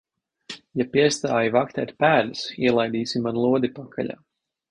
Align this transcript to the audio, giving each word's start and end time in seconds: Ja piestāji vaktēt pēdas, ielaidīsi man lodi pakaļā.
Ja 0.79 0.85
piestāji 0.95 1.51
vaktēt 1.57 1.91
pēdas, 2.03 2.41
ielaidīsi 2.69 3.23
man 3.27 3.39
lodi 3.45 3.73
pakaļā. 3.79 4.19